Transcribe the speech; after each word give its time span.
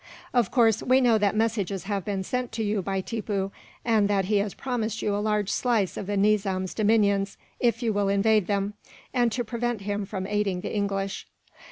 "Of 0.33 0.49
course, 0.49 0.81
we 0.81 0.99
know 0.99 1.19
that 1.19 1.35
messages 1.35 1.83
have 1.83 2.03
been 2.03 2.23
sent 2.23 2.51
to 2.53 2.63
you 2.63 2.81
by 2.81 3.01
Tippoo, 3.01 3.51
and 3.85 4.07
that 4.07 4.25
he 4.25 4.37
has 4.37 4.55
promised 4.55 5.03
you 5.03 5.15
a 5.15 5.21
large 5.21 5.51
slice 5.51 5.95
of 5.95 6.07
the 6.07 6.17
Nizam's 6.17 6.73
dominions, 6.73 7.37
if 7.59 7.83
you 7.83 7.93
will 7.93 8.09
invade 8.09 8.47
them, 8.47 8.73
and 9.13 9.31
so 9.31 9.43
prevent 9.43 9.81
him 9.81 10.07
from 10.07 10.25
aiding 10.25 10.61
the 10.61 10.73
English." 10.75 11.27